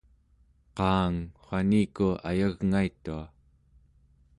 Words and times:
qaang, 0.77 1.17
waniku 1.45 2.07
ayagngaitua 2.29 3.23